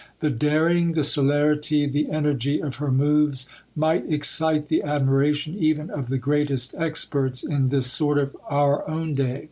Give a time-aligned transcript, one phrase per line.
[0.19, 6.07] The daring, the celerity, the energy of her moves might excite the admiration even of
[6.09, 9.39] the greatest experts in this sort of our own day.